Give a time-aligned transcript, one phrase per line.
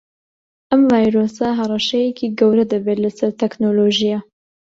[0.71, 4.19] ئەم ڤایرۆسە هەڕەشەیەکی گەورە دەبێت لەسەر تەکنەلۆژیا